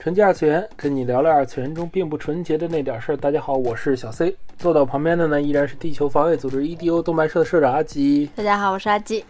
[0.00, 3.16] 纯洁二次元，跟你聊聊二次元中并不纯洁的那点事儿。
[3.16, 8.30] 大家好，我是小 C，坐到旁边的呢依然是地球防卫组织 EDO 动漫社的社长阿吉。
[8.36, 9.24] 大家好，我是阿吉。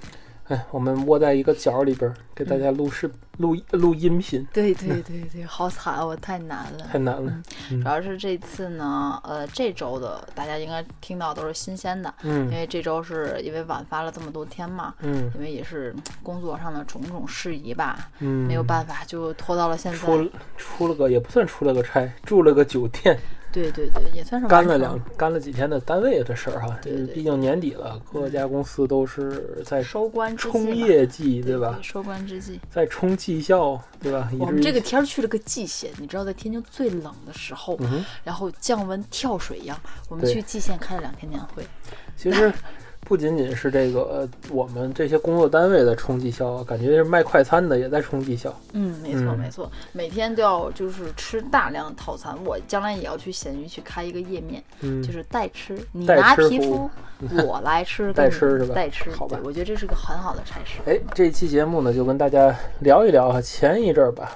[0.48, 4.46] 哎， 我们窝在一个角里边，给大家录视、录录音频。
[4.52, 7.32] 对对对对，好惨，我太难了，太难了。
[7.68, 19.98] 主要是这次呢，呃，这周的大家应该听到都是新鲜的，嗯，因为这周是因为晚发了这么多天嘛，嗯，因为也是工作上的种种事宜吧，嗯，没有办法就拖到了现在。
[19.98, 23.18] 出出了个也不算出了个差，住了个酒店。
[23.52, 31.78] 对对对，也算是干了两干了几天的单位的事儿哈，对，毕竟年底了，各家公司都是在收官冲业绩，对吧？
[31.82, 34.30] 收官之际，在冲绩效，对吧？
[34.38, 37.78] 我们这个天去了个蓟县，你知道，在天津最冷的时候，
[38.22, 41.66] 然后降温跳水一样，我们去蓟县开了两天年会。
[42.16, 42.52] 其实。
[43.08, 48.54] 不仅仅是这个，我们这些工作单位在冲绩效，感觉是卖快餐的也在冲绩效。
[48.74, 52.36] 嗯，没错没错，每天都要就是吃大量套餐。
[52.44, 54.62] 我将来也要去闲鱼去开一个页面，
[55.02, 56.90] 就是代吃，你拿皮肤，
[57.46, 58.74] 我来吃，代吃是吧？
[58.74, 59.40] 代吃，好吧。
[59.42, 60.80] 我觉得这是个很好的差事。
[60.84, 64.32] 哎，这期节目呢，就跟大家聊一聊啊，前一阵儿吧，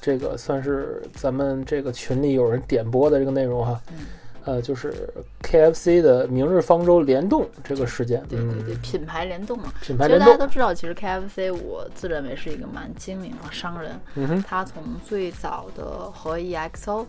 [0.00, 3.80] 这个算是咱们这个群里有人点播的这个内容哈。
[3.90, 4.06] 嗯。
[4.46, 4.94] 呃，就是
[5.42, 9.72] K F C 的明日方舟联动这个事件，对对对，品牌联动嘛。
[9.82, 14.00] 品牌联动，其实大家都知道，其实 K F C 我自认为是一个蛮精明的商人。
[14.14, 17.06] 嗯哼，他从最早的和 E X O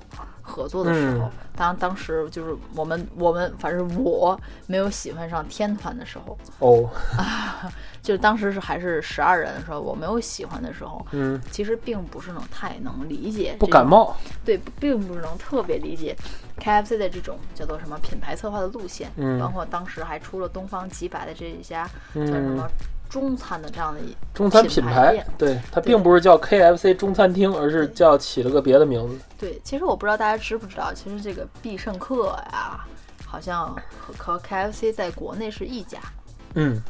[0.57, 6.35] 合作的时候，当当时就是我们我们反正我没有喜欢上天团的时候。
[6.59, 16.15] 哦，啊 就是当时是还是十二人的时候，我没有喜欢的时候，嗯，其实并不是能太能理解，不感冒，对，并不是能特别理解
[16.57, 22.67] K F C 的这种叫做什么品牌策划的路线，嗯，包括当时还出了东方几百的这一家叫什么
[23.09, 23.99] 中餐的这样的
[24.33, 29.15] 中餐品牌，对，它并不是叫 K F C 中餐厅，而是叫起了个别的名字。
[29.37, 32.85] 对，其实我不知道大家知不知道，其实这个必胜客呀，
[33.25, 35.99] 好像和和 K F C 在国内是一家，
[36.55, 36.81] 嗯。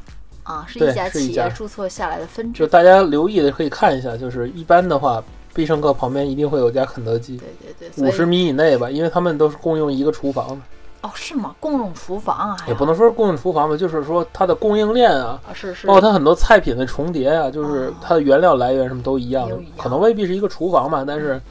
[0.43, 2.59] 啊，是一家企业注册下来的分支。
[2.59, 5.21] 就大家留意的可以看一下，就是一般的话，
[5.53, 7.35] 必胜客旁边一定会有家肯德基。
[7.35, 10.57] 对对对，五十米以内吧，因为他们都是共用一个厨房的。
[11.01, 11.55] 哦，是吗？
[11.59, 12.57] 共用厨房啊？
[12.67, 21.41] 也不能说是共用厨房吧，就是说它的供应链啊，是是，包括它很多菜品的重叠啊，就是它的原料来源什么都一样，可能未必是一个厨房吧，但是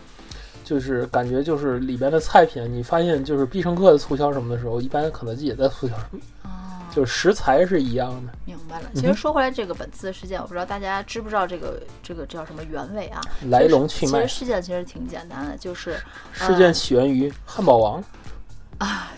[0.65, 6.21] 就是感觉就是里边的菜品，你发现就是必胜客的促销什么的时候，一般肯德基也在促销什么。
[6.95, 8.87] 就是食材是一样的，明白了。
[8.95, 13.21] 其实说回来，这个本次事件，我不知道大家知不知道这个这个叫什么原委啊？
[13.51, 14.23] 来龙去脉。
[14.23, 15.99] 其实事件其实挺简单的，就是
[16.33, 18.03] 事件起源于汉堡王
[18.79, 19.12] 啊。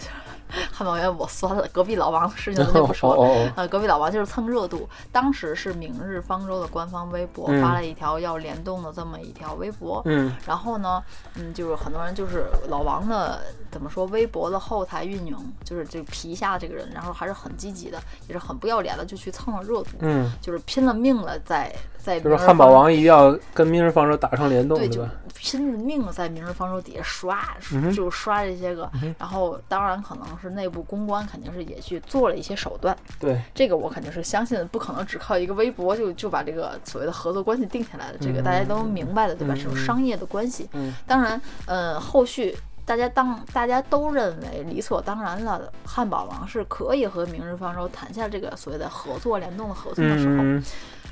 [0.73, 3.53] 汉堡王我酸了，隔壁老王的事情就不说了。
[3.57, 4.89] 呃，隔壁老王就是蹭热度。
[5.13, 10.03] 当时是明日方舟的官方微博发了一条要联动的这么一条微博。
[10.05, 10.35] 嗯。
[10.47, 11.03] 然后呢，
[11.35, 19.91] 嗯，就是很多人就是老王的怎么说，微博的后台运营，就是这皮下这个人，然后还是很积极的，也是很不要脸的，就去蹭了热度。
[20.01, 20.31] 嗯。
[20.41, 22.19] 就是拼了命了，在在。
[22.21, 25.11] 就是汉堡王一定要跟明日方舟打上联动，对吧？
[25.35, 27.57] 拼了命在明日方舟底下刷，
[27.95, 28.91] 就刷这些个。
[29.19, 32.97] 然后当然可能是内部公关肯定是也去做了一些手段。
[33.21, 38.19] 对，这个我肯定是相信，不可能只靠一个微博就就把这个所谓的合作关系定下来的。
[38.21, 39.55] 这个大家都明白的，对吧？
[39.55, 40.69] 这种商业的关系。
[40.73, 40.93] 嗯。
[41.07, 50.43] 当然，呃，后续大家当大家都认为理所当然了，汉堡王是可以和明日方舟谈下这个所谓的合作联动的合作的时候，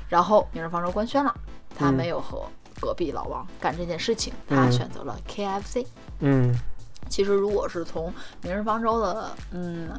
[0.07, 1.33] 然后明日方舟官宣了，
[1.75, 2.45] 他没有和。
[2.79, 5.83] 隔壁老王干这件事情，他选择了 KFC。
[6.19, 6.53] 嗯，
[7.09, 9.89] 其实如果是从明日方舟的，嗯，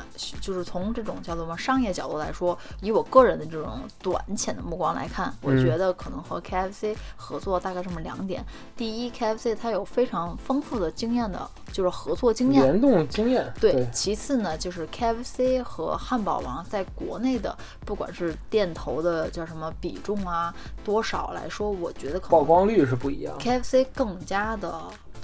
[0.41, 8.45] 就是从这种叫做什么商业角度来说，以我个人的这种短浅的目光来看，我觉得可能和 KFC 合作大概这么两点：
[8.77, 11.49] 第一，KFC 它有非常丰富的经验的。
[11.71, 13.53] 就是合作经验，联动经验。
[13.61, 17.55] 对，其次呢，就是 KFC 和汉堡王在国内的，
[17.85, 20.53] 不管是店头的叫什么比重啊，
[20.83, 23.37] 多少来说，我觉得可能曝光率是不一样。
[23.39, 24.83] KFC 更加的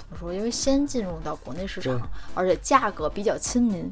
[0.09, 0.33] 怎么说？
[0.33, 1.99] 因为先进入到国内市场，
[2.33, 3.91] 而且价格比较亲民。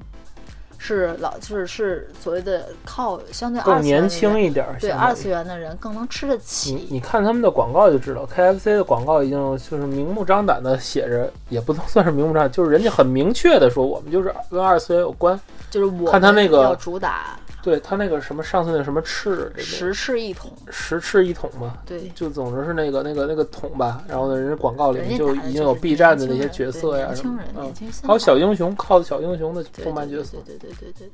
[0.85, 6.73] 是老就是是所谓的靠相对更年轻一点，对二次元的人更能吃得起。
[6.73, 15.39] 你你看他们的广告就知道，KFC 的广告已经就是明目张胆的写着，也不能 算是明目张胆，就是人家很明确的说，我们就是跟二次元有关。
[15.69, 17.39] 就是我看他那个要主打。
[17.63, 24.03] 对他那个什么上次那什么赤十赤一桶，十赤一桶嘛，对，就总之是那个那个那个桶吧。
[24.05, 27.73] 然后呢，人家广告里面就已经有 B 站的那些角色呀什么，嗯，
[28.03, 31.09] 还有小英雄，靠的小英雄的动漫角色，对对对对对。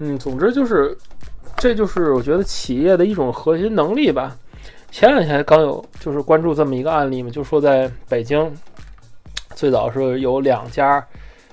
[0.00, 0.98] 嗯，总之就是，
[1.56, 4.36] 这就是我觉得企业的一种核心能力吧。
[4.90, 8.52] 前两天刚有就是关注这么一个案例嘛，就说在北京，
[9.54, 11.06] 最早是有两家。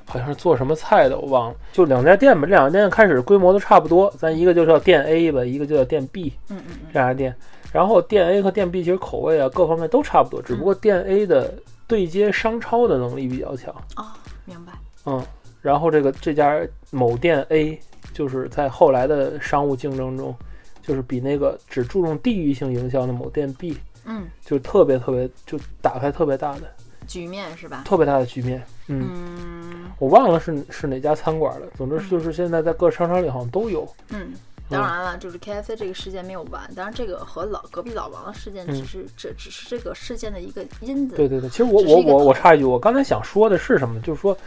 [0.07, 1.55] 好像是做什么菜的，我忘了。
[1.73, 4.09] 就两家店吧，这两家店开始规模都差不多。
[4.17, 6.33] 咱一个就叫店 A 吧，一个就叫店 B。
[6.49, 7.35] 嗯嗯这两家店，
[7.73, 11.53] 然后店 A 和店 B 其实口味啊各方面都差不多，只不过店 A 的
[11.85, 13.75] 对接商超的能力比较强。
[13.97, 14.05] 哦，
[14.45, 14.71] 明白。
[15.05, 15.21] 嗯，
[15.61, 16.57] 然后这个这家
[16.89, 17.77] 某店 A
[18.13, 20.33] 就是在后来的商务竞争中，
[20.81, 26.61] 就是比那个只注重地域性营销的某店 B，嗯，就特别特别就打开特别大的
[27.05, 27.83] 局面是吧？
[27.85, 28.63] 特别大的局面。
[28.87, 31.67] 嗯，我忘了是是哪家餐馆了。
[31.75, 33.87] 总之就是现在在各商场里好像都有。
[34.09, 34.33] 嗯，
[34.69, 36.69] 当然了，就是 K F C 这个事件没有完。
[36.75, 41.15] 当然，这个和老隔壁老王的事件只是这只是这个事件的一个因子。
[41.15, 43.99] 对对对，其实我我我我插一句，我刚才想说的是什么？
[44.01, 44.37] 就是说，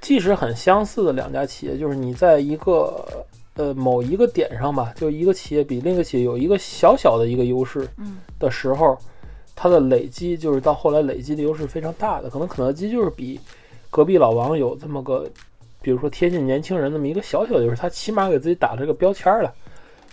[0.00, 3.04] 即使很相似的两家企业，就是你在一个
[3.54, 8.96] 呃某一个点上吧，就一个企业比另一个企业有一个小小的一个优势嗯的时候，
[9.60, 12.30] 它的累积就是到后来累积的优势非常大的。
[12.30, 13.40] 可能肯德基就是比。
[13.90, 15.26] 隔壁老王有这么个，
[15.80, 19.50] 比如说贴近年轻人那么一个小小的优势，他起码给自己打了个标签了，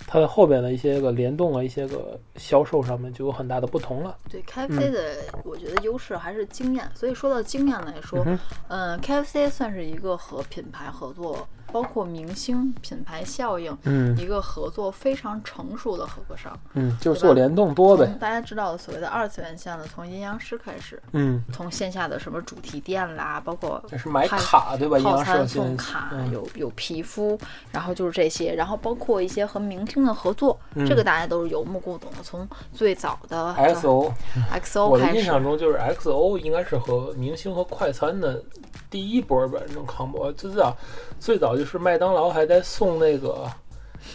[0.07, 4.15] 它的后边的一些个联动啊，一些个销售上面就有很大的不同了。
[4.31, 8.25] 对，KFC 的我觉得优势还是经验，所以说到经验来说，
[8.69, 11.45] 嗯，KFC 算是一个和品牌合作。
[11.75, 18.15] 包括明星品牌效应，嗯，一个合作非常成熟的合作商，嗯，就是做联动多呗。
[18.17, 24.97] 大家知道的所谓的二次元项的，从阴阳师开始，嗯，从线下的什么主题店啦，包括是买卡对吧？
[24.99, 27.37] 套餐送卡，有有皮肤，
[27.73, 30.57] 然后就是这些，然后包括一些和明星的合作，
[30.87, 32.23] 这个大家都是有目共睹的。
[32.23, 38.41] 从最早的 XO，XO，我的印象中就是 XO 应该是和明星和快餐的。
[38.87, 40.73] 第一波吧，这种康博最早
[41.19, 43.45] 最早就是麦当劳还在送那个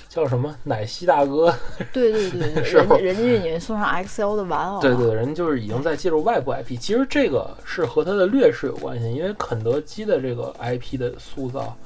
[0.08, 1.52] 叫什么奶昔大哥，
[1.92, 11.76] 对对 对，人家人家给你送上 XO 的玩偶，对对，人就是已经在介入外部 IP，其实这个是和它的劣势有关系，因为肯德基的这个 IP 的塑造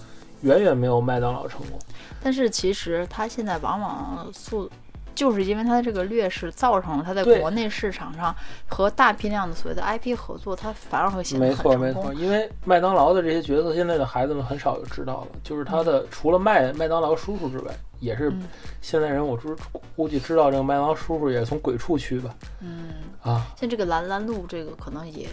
[0.42, 1.78] 远远没有麦当劳成功，
[2.22, 4.70] 但是其实它现在往往塑。
[5.14, 8.34] 就是因为它的这个劣势，造成了它在国内市场上
[8.66, 11.80] 和大批量的所谓的 IP 合作，它反而会显得很成功。
[11.80, 12.14] 没错，没错。
[12.14, 15.28] 因为麦当劳的这些角色，现在的孩子们很少有知道了。
[15.42, 18.32] 就是他的除了麦麦当劳叔叔之外，也是
[18.80, 19.56] 现在人我知
[19.94, 22.34] 估计知道这个麦当劳叔叔也是从鬼畜区吧。
[22.60, 22.90] 嗯
[23.22, 25.28] 啊，像这个蓝蓝路，这个可能也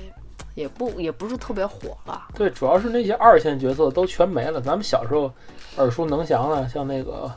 [0.53, 2.27] 也不也不是特别火了。
[2.35, 4.61] 对，主要是那些二线角色都全没了。
[4.61, 5.31] 咱们小时候
[5.77, 7.31] 耳熟能详的，像那个。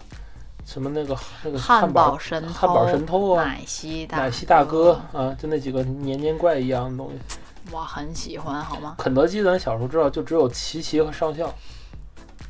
[0.65, 7.39] 什么那个那个汉堡神汉堡神偷啊，奶昔奶昔大哥啊，就那几个年年怪一样的东西，
[7.71, 8.95] 我很喜欢，好吗？
[8.99, 11.53] 肯德基咱小时候知道，就只有奇奇和上校。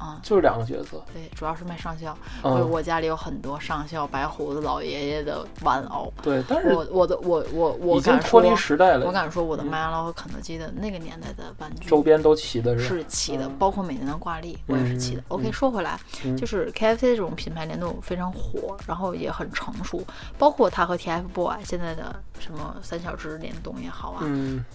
[0.05, 2.15] 啊，就是两个角色，对，主要是卖上校。
[2.43, 6.13] 我我家里有很多上校白胡子老爷爷的玩偶。
[6.23, 9.07] 对，但是我我的我我我已经脱离时代了。
[9.07, 15.23] 我敢说，我的麦当劳和肯德基的那个年代的玩具周边都齐的是是齐的，包括每年的挂历我也是齐的。
[15.29, 15.99] OK，说回来，
[16.37, 20.05] 就是 KFC 这种品牌联动非常火，然后也很成熟，
[20.37, 24.27] 包括它和 TFBOY 现在的什么三小只联动也好啊，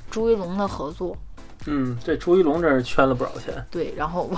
[0.10, 1.16] 朱一龙的合作。
[1.66, 3.54] 嗯，这朱一龙真是圈了不少钱。
[3.70, 4.38] 对，然后我，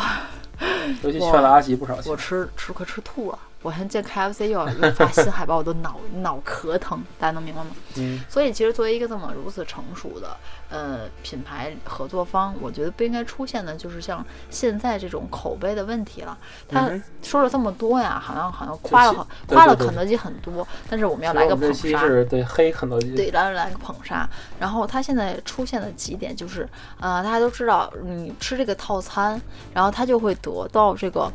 [1.03, 2.11] 尤其劝了阿吉不少钱。
[2.11, 3.39] 我吃吃可吃吐了。
[3.63, 7.69] 我现在见 KFC 又要又发新海报，我都脑脑壳疼，大家能明白吗？
[7.97, 8.19] 嗯。
[8.27, 10.35] 所以其实作为一个这么如此成熟的
[10.71, 16.35] 呃品牌合作方，我觉得不应该出现的就是像现在这种口碑的问题了。
[16.67, 16.89] 他
[17.21, 24.27] 说了这么多呀，好像好像夸了夸了肯德基很多，但是我们要来个捧杀，对黑肯德基，对来来个捧杀。
[24.59, 26.67] 然后他现在出现的几点就是，
[26.99, 29.39] 呃，大家都知道你吃这个套餐，
[29.71, 31.31] 然后他就会得到这个。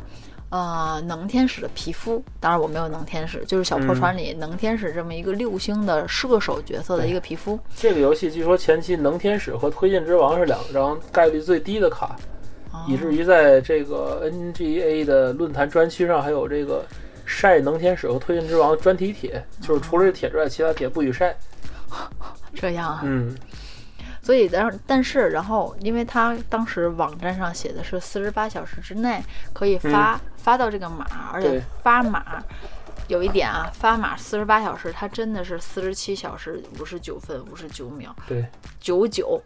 [0.49, 7.59] 呃，能天使的皮肤，当然我没有能天使，就是小破船里能天使这么一个六星的射手角色的一个皮肤。
[7.75, 12.15] 这个游戏据说前期能天使和推进之王是两张概率最低的卡，
[12.87, 16.85] 以至于在这个 NGA 的论坛专区上还有这个
[17.25, 21.37] 晒能天使和推进之王专题帖，就是除了这帖之外，其他帖不许晒。
[22.55, 23.01] 这样啊？
[23.03, 23.35] 嗯。
[24.27, 32.43] 所以，然后，但是，然后，因为他当时网站上写的是四十八小时之内可以发发到这个码，而且发码
[33.07, 38.45] 有一点啊，发码四十八小时，它真的是四十七小时五十九分五十九秒，对，
[38.81, 39.41] 九九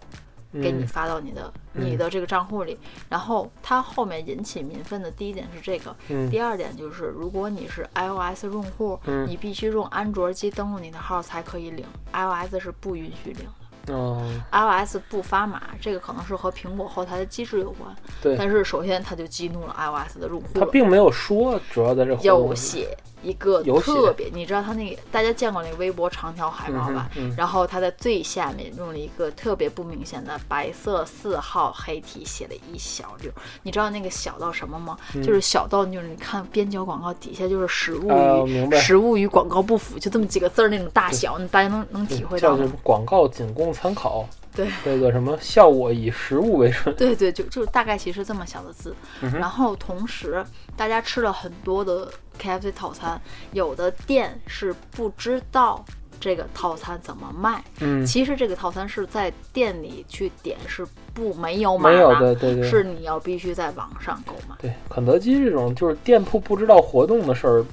[0.54, 2.76] 给你发到你的你的这个账户里。
[3.08, 5.96] 然后它后面引起民愤的第一点是这个，
[6.32, 13.48] 第二点就是如果你是 iOS 用户，你必须用安卓机登录你的号才可以领，iOS 是不允许领。
[13.88, 14.22] 哦
[14.52, 17.96] ，iOS 不发码，这个可能是和苹果后台的机制有关。
[18.22, 20.48] 对，但是首先它就激怒了 iOS 的用户。
[20.54, 22.98] 它并没有说，主要在这有写。
[23.22, 27.10] 一个特别，你知道他那个大家见过那个微博长条海报吧？
[27.38, 33.32] 然后他在最下面用了一个特别不明显的白色四号黑体写了一小溜。
[33.64, 34.98] 你知道那个小到什么吗？
[35.24, 42.72] 就是小到就是你看边角广告底下就是实物与实物与广告不符，就这么几个字儿那种大小，你大家能能体会到吗？
[42.84, 44.26] 广告仅供参考。
[44.56, 46.94] 对， 这个什么效果以实物为准。
[46.96, 48.96] 对对，就就大概其实这么小的字。
[49.34, 53.20] 然后同时，大家吃了很多的 KFC 套餐，
[53.54, 55.84] 有的店是不知道
[56.20, 57.64] 这个套餐怎么卖。
[57.80, 64.56] 嗯，其实这个套餐是在店里去点是不没有买没有的，对对，是你要必须在网上购买。
[64.60, 67.66] 对，肯德基这种就是店铺不知道活动的事儿，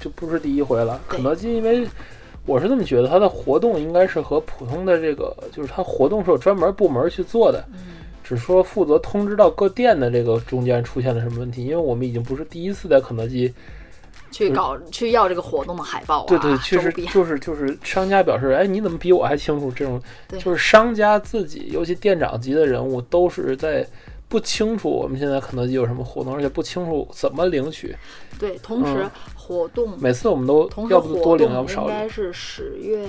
[0.00, 1.00] 就不是第一回了。
[1.08, 1.86] 肯德基因为。
[2.44, 7.64] 我是这么觉得，它的活动应该是和普通的这个，就是它活动是有专门部门去做的，
[8.24, 11.64] 只说负责通知到各店的这个中间出现了什么问题。
[11.64, 13.52] 因为我们已经不是第一次在肯德基
[14.30, 19.70] 去搞去要这个活动的海报啊，对对，确实就是就是商家表示，哎，你怎么比我还清楚？
[19.70, 20.02] 这种
[20.38, 23.86] 就是商家自己，尤其店长级的人物都是在。
[24.32, 27.94] 不清楚我们现在肯德基有什么活动，而且不清楚怎么领取。
[28.38, 31.94] 对，同时活动每次我们都要不多领，要不少领。
[31.94, 33.06] 应该是十月。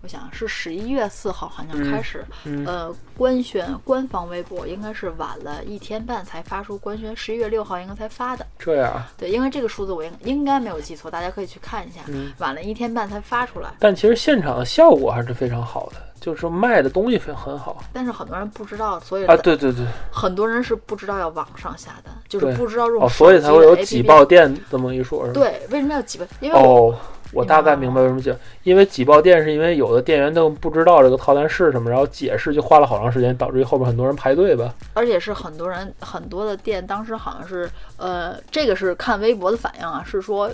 [0.00, 2.24] 我想是十一月四号好像开始，
[2.64, 8.46] 呃，官宣官方微博应该是晚了一天半才发出官宣，十一月六号应该才发的。
[8.58, 9.02] 这样？
[9.16, 12.00] 对，因为这个数字我应应该没有记错，大家可以去看一下，
[12.38, 13.70] 晚了一天半才发出来。
[13.80, 17.82] 但其实现场的效果还是非常好的，就是说卖的东西很很好。
[17.92, 25.40] 但是很多人不知道，所以啊，对对对，很多人是不知道要网上下单，就是不知道用哦，所以才会有挤爆店这么一说，是吧？
[25.40, 26.26] 对，为什么要挤爆？
[26.40, 26.96] 因为哦。
[27.32, 34.74] 我大概明白为什么讲，因为挤爆店是因为有的店员都不知道这个套餐是什么，然后解释就花了好长时间，导致于后边很多人排队吧。
[34.94, 40.50] 而且是很多人很多的店当时好像是，呃，这个是看微博的反应啊，是说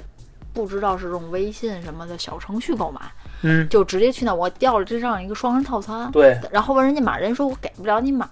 [0.52, 3.00] 不知道是用微信什么的小程序购买，
[3.42, 8.28] 嗯，就直接去那我调了这样一个双人套餐，对，然后问人家码，人家说我给不了你码。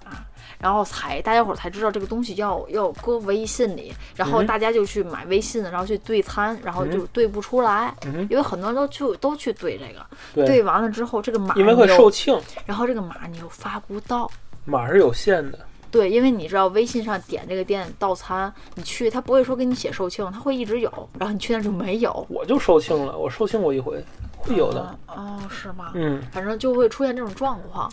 [0.63, 7.93] 然后才大家伙儿才知道这个东西要要搁微信里，然后大家就去买微信，然后去对餐，然后就对不出来，
[8.31, 14.31] 因为很多人都去都去对这个，对完了之后这个码因为会售罄，然后这个码你又发不到，
[14.65, 15.59] 码是有限的，
[15.91, 24.01] 对，因为你知道微信上点这个店到餐，你去他不会说给你写售罄，他会一直有，然后你去那就没有，我就售罄了，我售罄过一回，
[24.37, 25.91] 会有的，哦，是吗？
[25.95, 27.93] 嗯，反正就会出现这种状况。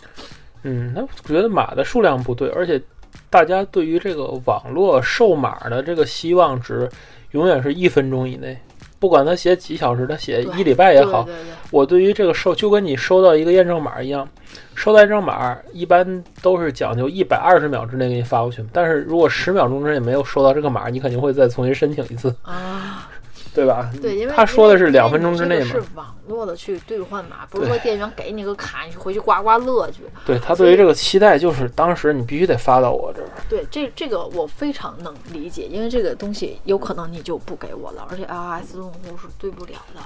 [0.62, 2.80] 嗯，那我觉得码的数量不对，而且
[3.28, 6.88] 大家对于这个网络售码的这个希望值，
[7.30, 8.58] 永远是一分钟以内。
[8.98, 11.26] 不管他写几小时，他写一礼拜也好，
[11.70, 14.28] 我对于这个收就跟你收到一个验证码一样，
[14.74, 18.62] 收到验证码一般都是讲究一百二十秒之内给你发过去。
[18.74, 23.09] 但是如果十秒钟之内没有收到这个码，你肯定会再重新申请一次啊。
[23.54, 23.90] 对吧？
[24.00, 25.70] 对，因为他说的是两分钟之内嘛。
[25.72, 30.02] 是网络的去兑换码，不是说店员给你个卡，你回去刮刮乐去。
[30.24, 33.28] 对他对于这个期待，就是当时你必须得发到我这儿。
[33.48, 40.00] 对，这这个我非常能理解，因为这个东西有可能你就不给我了，而且 iOS 用户是对不了的。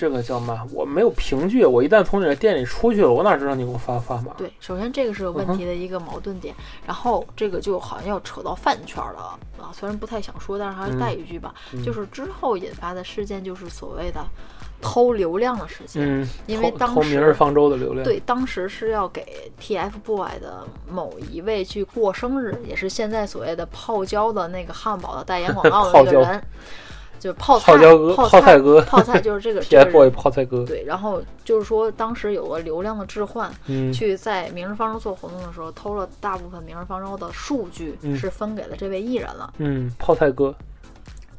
[0.00, 0.66] 这个叫嘛？
[0.72, 4.32] 我没有凭据，我一旦从你的店里出去了，我哪知道你给我发发码？
[4.38, 6.54] 对，首先这个是问题的一个矛盾点，
[6.86, 11.54] 然后这个就好像要扯到饭圈了啊，虽然不太想说，但是还是带一句吧，
[11.84, 14.24] 就是之后引发的事件就是所谓的
[14.80, 26.42] 偷流量的事情，嗯，因为当时明日方舟的流量，对，当时是要给 TFBOY 的某一位去过生日，也是现在所谓的泡椒的那个汉堡的代言广告的那个 人。
[27.20, 27.76] 就是泡菜，
[28.16, 29.60] 泡菜哥，泡菜就是这个。
[29.70, 30.64] TFBOY 泡菜哥。
[30.64, 33.52] 对，然后就是说，当时有个流量的置换，
[33.92, 39.52] 去在明日方舟做活动的时候，偷了大部分明日方舟的数据，是分给了这位艺人了。
[39.58, 40.54] 嗯，泡菜哥。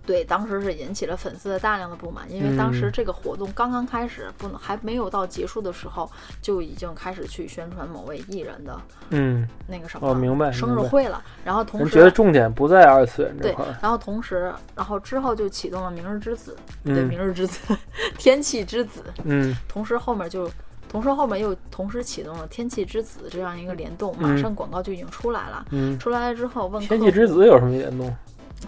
[0.06, 6.10] 对，当时是引起了粉丝的大量的不满，因为当时这个活动刚刚开始，不能还没有到结束的时候，
[6.42, 8.82] 就已经开始去宣传某位艺人的，
[9.12, 11.24] 嗯，那个什么，哦，明白，生日会了。
[11.46, 13.64] 然后同时觉得重点不在二次元这块。
[13.64, 17.60] 对，然后同时，然后之后就启动了明日之子，对，明日之子，
[18.18, 19.04] 天气之子。
[19.24, 20.50] 嗯，同时后面就
[20.90, 25.66] 同时后面又同时启动了《天气之子》这样一个联动，马上广告就已经出来了。
[25.70, 28.14] 嗯，出来了之后问天气之子有什么联动？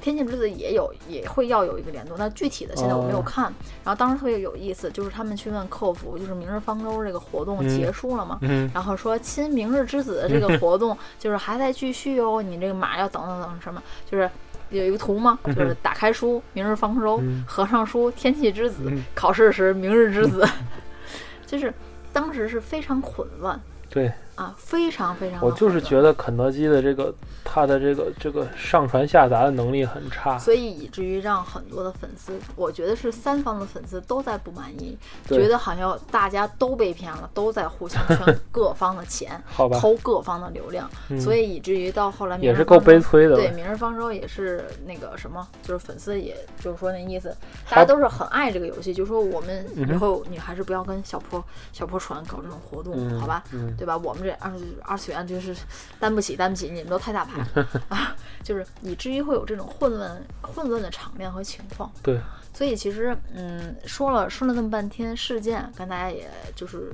[0.01, 3.53] 天气之子也有也会要有一个联动，但具体的现在我没有看。
[3.83, 8.37] 然后当时特别有意思，就是他们去问客服，就是明日方舟这个活动结束了吗？
[8.41, 14.29] 嗯，然后说亲明日之子这个活动就是还在继续哦，你这个码要等等等什么，就是
[14.69, 15.37] 有一个图吗？
[15.45, 20.47] 就是打开书明日方舟，合上书天气之子，考试时明日之子，
[21.45, 21.73] 就是
[22.11, 23.59] 当时是非常混乱。
[23.89, 24.11] 对。
[24.35, 25.39] 啊，非常非常。
[25.41, 27.13] 我就是觉得肯德基的这个，
[27.43, 34.97] 它的这个这个上传下达的能力很差，所以以至于让很多的粉丝，我觉得是三方的粉丝都在不满意，
[35.27, 43.35] 觉得好像大家都被骗了，都在互相圈 各方的钱，好吧偷各方的流量，所以以至于到后来也是够悲催的。
[43.35, 47.37] 对，明日方舟也是那个什么，就是粉丝也就是说那意思，
[47.69, 53.43] 大家都是很爱这个游戏，就说我们以后你还是不要跟小破小破船搞这种活动，好吧？
[53.77, 53.95] 对吧？
[53.95, 54.22] 我们。
[54.23, 54.51] 这二
[54.83, 55.55] 二次元就是
[55.99, 57.45] 担不起，担不起，你们都太大牌
[57.89, 58.15] 啊！
[58.41, 61.91] 就是以至于会有这种混乱、混乱的场面和情况。
[62.01, 62.19] 对，
[62.53, 66.91] 所以其实，嗯，说了说了那么半天事件，跟大家也就是，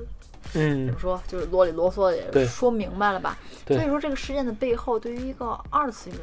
[0.54, 3.38] 嗯，怎么说，就是啰里啰嗦也说明白了吧？
[3.66, 6.18] 所以说，这个事件的背后，对于一个二次元，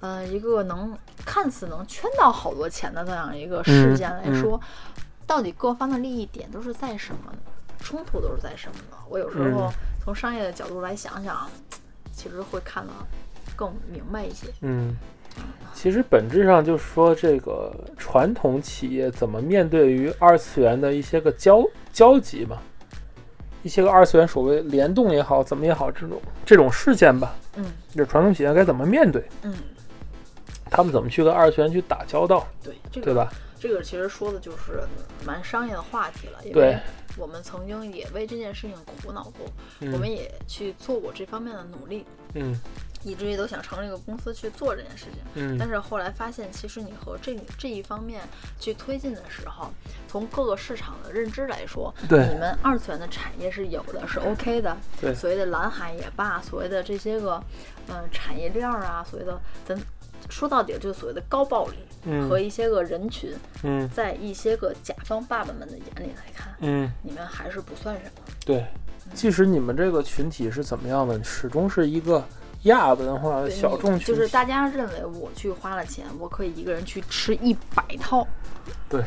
[0.00, 4.60] 呃，一个能看似能圈到好多钱的这样一个事件来说，
[5.26, 7.38] 到底各方的利益点都是在什么呢？
[7.80, 8.96] 冲突都是在什么呢？
[9.08, 9.72] 我有时候
[10.08, 11.46] 从商业的角度来想想，
[12.12, 12.90] 其实会看得
[13.54, 14.46] 更明白一些。
[14.62, 14.96] 嗯，
[15.74, 21.62] 其实本质上就是说，这个传统企业怎么面对于二次元的一些个交
[21.92, 22.56] 交集嘛，
[23.62, 27.34] 一些个二次元所谓联动也好，怎么也好，这种这种事件吧。
[27.56, 29.22] 嗯，这传统企业该怎么面对？
[29.42, 29.54] 嗯，
[30.70, 32.48] 他们怎么去跟二次元去打交道？
[32.64, 33.30] 对，这个对吧？
[33.60, 34.82] 这个其实说的就是
[35.26, 36.78] 蛮商业的话题了，因为。
[37.16, 39.50] 我们曾经也为这件事情苦恼过，
[39.92, 42.54] 我们也去做过这方面的努力，嗯，
[43.02, 48.22] 以至于都想成立一个公司去做这件事情，嗯，但是后来发现，其实你和这这一方面
[48.60, 49.72] 去推进的时候，
[50.06, 57.42] 从各个市场的认知来说，对，你们二次元的产业是有的，是 OK 的，对，所谓的蓝海也罢，所谓的这些个，
[57.88, 59.76] 嗯，产业链啊，所谓的咱。
[60.28, 61.74] 说到底就是所谓的高暴力
[62.28, 68.10] 和一些个人群，嗯，在一些个甲方爸爸们的眼里来看，嗯，你们还是不算什么。
[68.44, 68.66] 对，
[69.14, 72.22] 即使你们这个群体是怎么样的，始终是一个
[72.64, 78.26] 亚文化小众群，就是大家认为我去花了钱，我可以一个人去吃一百套，
[78.88, 79.02] 对，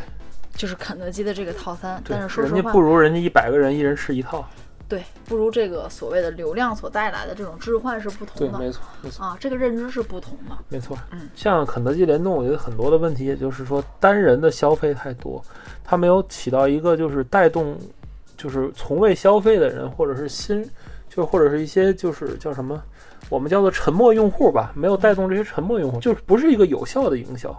[0.56, 2.02] 就是肯德基的这个套餐。
[2.08, 4.48] 但是说实话，人家不如人家一百个人一人吃一套。
[4.92, 15.42] 对，不如这个所谓的流量所带来的这种置换是不同的，对，没错，没错啊，这个认知是不同的，没错，嗯，像肯德基联动，我觉得很多的问题，也就是说单人的消费太多，
[15.82, 17.78] 它没有起到一个就是带动，
[18.36, 20.70] 就是从未消费的人，或者是新，
[21.14, 22.82] 就或者是一些就是叫什么，
[23.30, 27.54] 我们叫做沉默用户吧，没有带动这些沉默用户，就是不是一个有效的营销。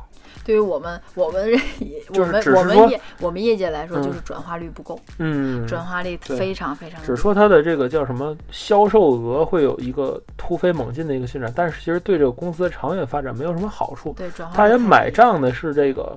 [0.45, 1.53] 对于我们，我们
[2.19, 7.01] 我们我们业我们业界来说，就是转化率不够，嗯，转化率非常非常。
[7.05, 14.15] 只说它的这个叫什么销售额会有一个突飞猛进的一个进展，但是其实对这个公司的长远发展没有什么好处。
[14.17, 16.17] 对，转化大家买账的是这个，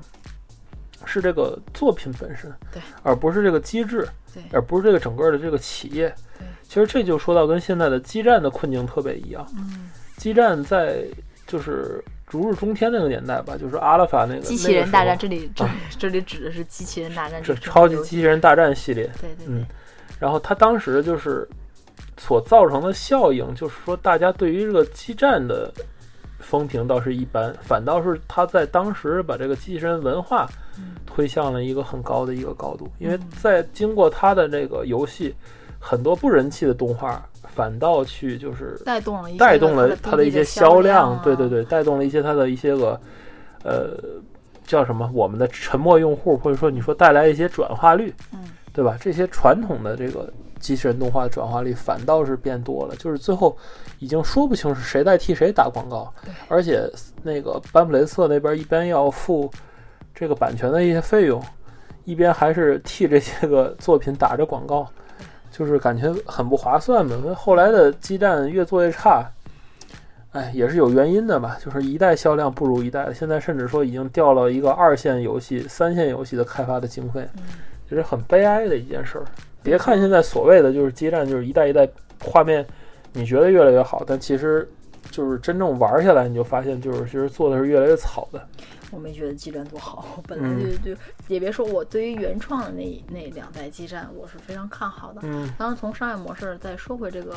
[1.05, 6.07] 是这个作品本身，对，而不是这个机制，对，而不是这个整个的这个企业。
[6.37, 9.45] 对，其实这就说到跟现在的基站的困境特别一样。
[9.57, 11.05] 嗯，基站在
[11.45, 12.03] 就是。
[12.31, 15.63] 如日中天那个年代吧，就是阿拉法那个机器人大战，这里这
[15.97, 19.05] 这里指的是机器人大战，这超级机器人大战系列。
[19.21, 19.63] 对对，嗯，
[20.19, 21.47] 然后他当时就是
[22.17, 25.71] 所造成的效应，就是说大家对于这个基站的
[26.39, 30.47] 风评倒是一般，反倒是他在当时把这个机器人文化
[31.05, 35.35] 推向了一个很高的一个高度，因为在经过他的这个游戏，
[35.79, 37.23] 很多不人气的动画。
[37.47, 42.99] 反倒去就是带动了带动了它的一些销量，对对对，带动了一些他的一些个
[43.63, 43.97] 呃
[44.65, 48.39] 叫什么我们的沉默用户，或者说你说带来一些转化率，嗯，
[48.73, 48.97] 对吧？
[48.99, 50.29] 这些传统的这个
[50.65, 53.55] 机器人动画的转化率反倒是变多了，就是最后
[53.99, 56.11] 已经说不清是谁在替谁打广告，
[56.47, 56.89] 而且
[57.21, 59.51] 那个班普雷瑟那边一边要付
[60.13, 61.41] 这个版权的一些费用，
[62.03, 64.87] 一边还是替这些个作品打着广告。
[65.51, 69.25] 就是感觉很不划算嘛，因为后来的基站越做越差，
[70.31, 71.57] 哎，也是有原因的吧。
[71.63, 77.25] 就是一代销量不如一代，现在甚至说已经掉了一个二线游戏、三线游戏的开发的经费，
[77.89, 79.25] 这是很悲哀的一件事儿。
[79.63, 81.87] 别看现在所谓的就是基站，就是一代一代
[82.23, 82.65] 画面，
[83.13, 84.69] 你觉得越来越好，但其实
[85.09, 88.47] 就是真正玩下来，你就发现就是其实做的是越来越草的。
[88.91, 95.21] 我没觉得基站多好，本来就就也别说我对于原创的那那两代基站，我是非常看好的。
[95.23, 97.35] 嗯，当然从商业模式再说回这个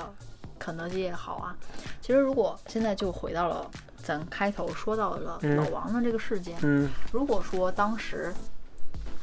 [0.58, 1.56] 肯德基也好啊，
[2.02, 8.32] 其实如果现在就回到了咱开头说到了老王的这个事件，嗯，如果说当时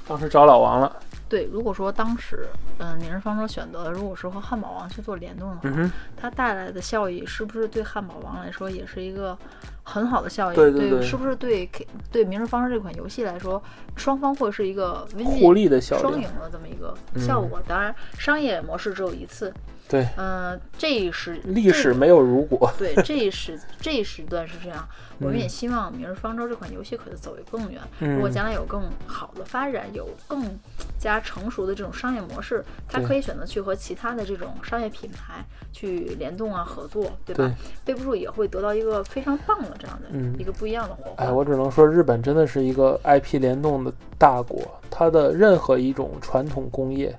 [0.07, 0.91] 当时找老王了，
[1.27, 2.45] 对，如果说当时
[2.77, 9.37] 嗯明日方舟选择如果是和汉堡王去做联动的话，嗯它带来的效益是不是对汉堡王来说也是一个？
[9.87, 11.69] 很好的效益，对对对，是不是对
[12.11, 13.61] 对《明日方舟》这款游戏来说，
[13.95, 17.61] 双方会是一个互利的效双赢的这么一个效果？
[17.67, 19.53] 当然，商业模式只有一次。
[19.87, 22.73] 对，嗯，这是历史没有如果。
[22.79, 24.83] 对，这一时这一时段是这样。
[25.21, 27.79] 我们也希望《明日方舟》这款游戏可以走得更远。
[27.99, 30.43] 如果将来有更好的发展，有更
[30.97, 37.51] 加成熟的这种商业模式，它可以选择去和其他的这种商业品牌去联动啊、合作，对吧？
[37.83, 41.23] 背不住也会得到一个非常棒的这样的一个不一样的火花。
[41.25, 47.13] 哎，我只能说，日本真的是一个 IP 联动的大国，它的任何一种传统工业。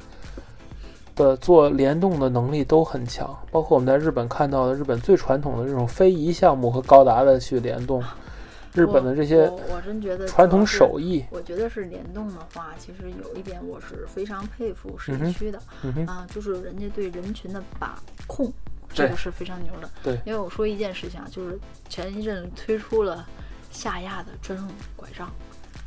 [1.15, 8.05] 的做联动的能力都很强，包括我们在日本看到的日本最传统的这种非遗项目和高达的去联动，
[8.77, 15.59] 日本的这些我真觉得传统手艺，我觉得是联动的话，其实有一点我是非常佩服神区的
[16.07, 18.53] 啊，就是人家对人群的把控，
[18.93, 19.89] 这个是非常牛的。
[20.03, 21.59] 对，因为我说一件事情啊，就是
[21.89, 23.27] 前一阵推出了
[23.71, 25.31] 夏亚的专用拐杖，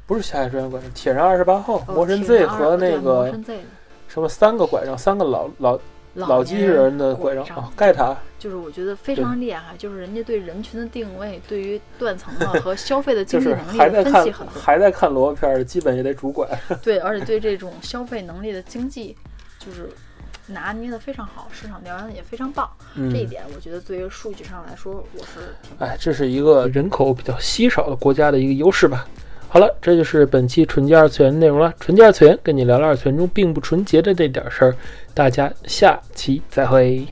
[0.07, 3.33] 不是夏亚专用拐杖，铁人二十八号魔神 Z 和那个。
[4.07, 5.79] 什么三个拐杖，三个老老
[6.15, 7.71] 老机器人的拐杖啊？
[7.75, 14.61] 盖塔就是我觉得非常厉害，就是人家对人群的定位，对于断层的和消费的经济能力的分析很多。
[14.61, 16.47] 还在看萝卜片，基本也得拄拐。
[16.81, 19.15] 对，而且对这种消费能力的经济，
[19.59, 19.89] 就是
[20.47, 22.69] 拿捏的非常好，市场调研的也非常棒。
[22.95, 29.05] 这一点我觉得对于数据上来说，我是挺哎，这是一个人口比较稀少的国家的一个优势吧。
[29.51, 31.73] 好了，这就是本期纯洁二次元内容了。
[31.79, 34.75] 纯洁二次元跟你聊聊二次元中并不纯洁的这点事儿，
[35.15, 37.03] 大家下期再会。